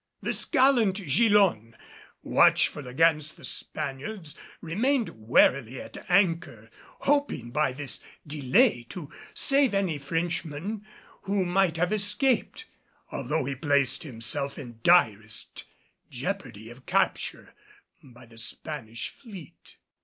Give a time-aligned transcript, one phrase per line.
[0.19, 1.75] This gallant Gillonne,
[2.23, 9.99] watchful against the Spaniards, remained warily at anchor, hoping by this delay to save any
[9.99, 10.83] Frenchman
[11.25, 12.65] who might have escaped,
[13.11, 15.65] although he thus placed himself in direst
[16.09, 17.53] jeopardy of capture
[18.01, 19.77] by the Spanish fleet.